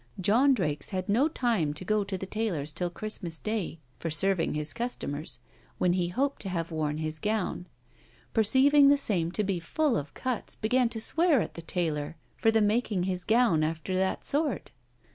[0.19, 4.55] John Drakes had no time to go to the taylor's till Christmas day, for serving
[4.55, 5.37] his customers,
[5.77, 7.67] when he hoped to have worn his gown;
[8.33, 12.49] perceiving the same to be full of cuts began to swear at the taylor, for
[12.49, 14.71] the making his gown after that sort.